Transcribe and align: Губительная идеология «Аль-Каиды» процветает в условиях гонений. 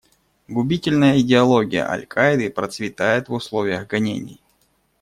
Губительная 0.47 1.19
идеология 1.21 1.87
«Аль-Каиды» 1.87 2.49
процветает 2.49 3.29
в 3.29 3.33
условиях 3.33 3.85
гонений. 3.85 4.41